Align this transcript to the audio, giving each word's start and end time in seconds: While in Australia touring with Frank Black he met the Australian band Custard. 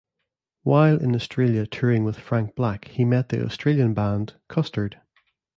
While 0.63 0.97
in 0.99 1.13
Australia 1.15 1.67
touring 1.67 2.03
with 2.05 2.17
Frank 2.17 2.55
Black 2.55 2.87
he 2.87 3.05
met 3.05 3.29
the 3.29 3.45
Australian 3.45 3.93
band 3.93 4.33
Custard. 4.47 4.99